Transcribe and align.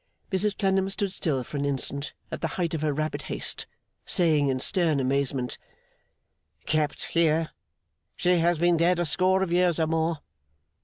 Mrs 0.31 0.57
Clennam 0.57 0.89
stood 0.89 1.11
still 1.13 1.43
for 1.43 1.57
an 1.57 1.65
instant, 1.65 2.13
at 2.31 2.41
the 2.41 2.47
height 2.57 2.73
of 2.73 2.81
her 2.81 2.91
rapid 2.91 3.21
haste, 3.29 3.67
saying 4.03 4.47
in 4.47 4.59
stern 4.59 4.99
amazement: 4.99 5.59
'Kept 6.65 7.03
here? 7.11 7.51
She 8.15 8.39
has 8.39 8.57
been 8.57 8.77
dead 8.77 8.97
a 8.97 9.05
score 9.05 9.43
of 9.43 9.51
years 9.51 9.79
or 9.79 9.85
more. 9.85 10.17